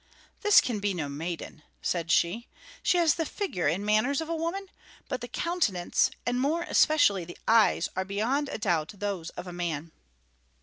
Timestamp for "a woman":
4.29-4.65